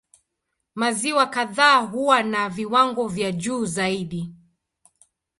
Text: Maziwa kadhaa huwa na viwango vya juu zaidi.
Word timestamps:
Maziwa 0.75 1.25
kadhaa 1.27 1.77
huwa 1.79 2.23
na 2.23 2.49
viwango 2.49 3.07
vya 3.07 3.31
juu 3.31 3.65
zaidi. 3.65 4.35